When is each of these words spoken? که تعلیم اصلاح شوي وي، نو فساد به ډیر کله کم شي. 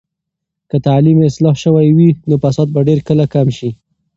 که 0.69 0.77
تعلیم 0.87 1.19
اصلاح 1.29 1.55
شوي 1.63 1.87
وي، 1.97 2.09
نو 2.29 2.35
فساد 2.43 2.67
به 2.73 2.81
ډیر 2.87 2.99
کله 3.07 3.23
کم 3.33 3.47
شي. 3.57 3.69